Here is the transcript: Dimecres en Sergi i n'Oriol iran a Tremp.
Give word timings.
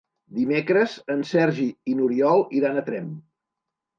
Dimecres 0.35 0.95
en 1.15 1.19
Sergi 1.33 1.67
i 1.93 1.95
n'Oriol 1.99 2.43
iran 2.61 2.79
a 2.79 2.85
Tremp. 2.91 3.15